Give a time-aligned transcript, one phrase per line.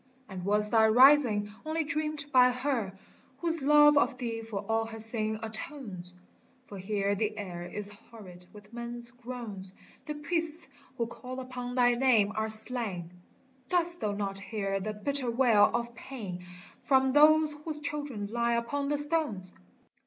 [0.27, 2.97] And was thy Rising only dreamed by Her
[3.37, 6.15] Whose love of thee for all her sin atones?
[6.65, 9.75] For here the air is horrid with men's groans,
[10.07, 10.67] The priests
[10.97, 13.11] who call upon thy name are slain,
[13.69, 16.47] Dost thou not hear the bitter wail of pain
[16.81, 19.53] From those whose children lie upon the stones